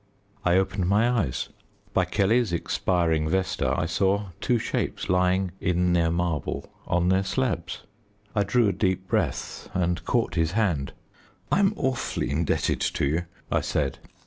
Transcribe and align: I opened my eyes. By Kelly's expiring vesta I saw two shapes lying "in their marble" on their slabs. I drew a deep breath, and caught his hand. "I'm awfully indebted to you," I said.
I 0.43 0.55
opened 0.57 0.87
my 0.89 1.07
eyes. 1.07 1.49
By 1.93 2.05
Kelly's 2.05 2.51
expiring 2.51 3.29
vesta 3.29 3.75
I 3.77 3.85
saw 3.85 4.29
two 4.41 4.57
shapes 4.57 5.09
lying 5.09 5.51
"in 5.61 5.93
their 5.93 6.09
marble" 6.09 6.73
on 6.87 7.09
their 7.09 7.23
slabs. 7.23 7.83
I 8.33 8.43
drew 8.43 8.67
a 8.67 8.73
deep 8.73 9.07
breath, 9.07 9.69
and 9.75 10.03
caught 10.03 10.33
his 10.33 10.53
hand. 10.53 10.93
"I'm 11.51 11.73
awfully 11.77 12.31
indebted 12.31 12.79
to 12.81 13.05
you," 13.05 13.25
I 13.51 13.61
said. 13.61 13.99